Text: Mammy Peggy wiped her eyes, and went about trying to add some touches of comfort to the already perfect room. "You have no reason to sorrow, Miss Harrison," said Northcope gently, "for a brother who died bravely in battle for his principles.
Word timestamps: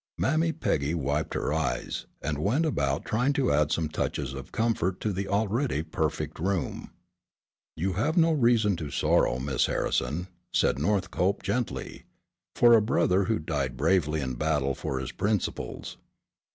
Mammy 0.17 0.51
Peggy 0.51 0.95
wiped 0.95 1.35
her 1.35 1.53
eyes, 1.53 2.07
and 2.23 2.39
went 2.39 2.65
about 2.65 3.05
trying 3.05 3.33
to 3.33 3.53
add 3.53 3.71
some 3.71 3.87
touches 3.87 4.33
of 4.33 4.51
comfort 4.51 4.99
to 5.01 5.13
the 5.13 5.27
already 5.27 5.83
perfect 5.83 6.39
room. 6.39 6.89
"You 7.77 7.93
have 7.93 8.17
no 8.17 8.31
reason 8.31 8.75
to 8.77 8.89
sorrow, 8.89 9.37
Miss 9.37 9.67
Harrison," 9.67 10.27
said 10.51 10.79
Northcope 10.79 11.43
gently, 11.43 12.05
"for 12.55 12.73
a 12.73 12.81
brother 12.81 13.25
who 13.25 13.37
died 13.37 13.77
bravely 13.77 14.21
in 14.21 14.33
battle 14.33 14.73
for 14.73 14.97
his 14.97 15.11
principles. 15.11 15.97